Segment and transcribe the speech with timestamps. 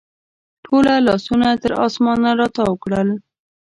[0.65, 3.09] ټوله لاسونه یې تر اسمان راتاو کړل